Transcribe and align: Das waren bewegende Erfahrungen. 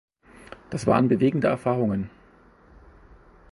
Das 0.71 0.87
waren 0.87 1.09
bewegende 1.09 1.47
Erfahrungen. 1.47 2.09